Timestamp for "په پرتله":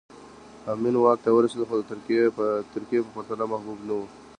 3.05-3.45